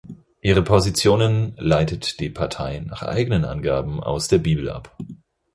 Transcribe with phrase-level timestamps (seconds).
[0.41, 4.97] Ihre Positionen leitet die Partei nach eigenen Angaben aus der Bibel ab.